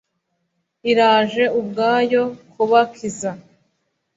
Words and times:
Iraje 0.91 1.43
ubwayo 1.59 2.23
kubakiza.» 2.51 3.31